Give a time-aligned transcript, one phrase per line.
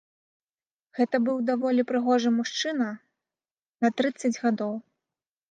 [0.99, 2.89] Гэта быў даволі прыгожы мужчына
[3.83, 4.73] на трыццаць гадоў.